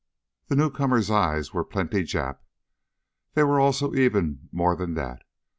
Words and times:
The 0.47 0.55
newcomer's 0.55 1.11
eyes 1.11 1.53
were 1.53 1.63
plenty 1.63 2.01
Jap. 2.01 2.39
They 3.35 3.43
were 3.43 3.59
also 3.59 3.93
even 3.93 4.49
more 4.51 4.75
than 4.75 4.95
that. 4.95 5.21